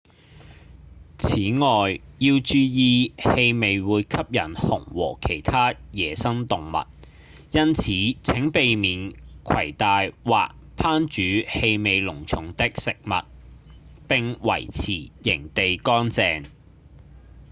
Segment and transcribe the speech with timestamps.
[1.19, 6.85] 此外要注意氣味會吸引熊和其他野生動物
[7.51, 7.83] 因此
[8.23, 9.11] 請避免
[9.43, 13.27] 攜帶或烹煮氣味濃重的食物
[14.07, 16.45] 並維持營地乾淨